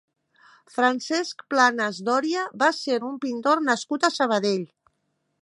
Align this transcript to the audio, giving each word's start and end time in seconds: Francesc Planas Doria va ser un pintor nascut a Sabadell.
Francesc 0.77 1.43
Planas 1.55 1.99
Doria 2.07 2.47
va 2.65 2.71
ser 2.79 2.99
un 3.11 3.21
pintor 3.27 3.63
nascut 3.69 4.09
a 4.09 4.13
Sabadell. 4.19 4.67